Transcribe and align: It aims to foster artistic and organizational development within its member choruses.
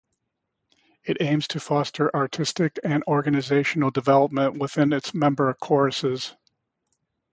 It 1.03 1.17
aims 1.19 1.47
to 1.49 1.59
foster 1.59 2.09
artistic 2.15 2.79
and 2.83 3.03
organizational 3.07 3.91
development 3.91 4.57
within 4.57 4.93
its 4.93 5.13
member 5.13 5.53
choruses. 5.53 6.35